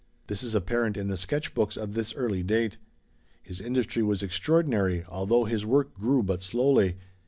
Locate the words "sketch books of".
1.15-1.93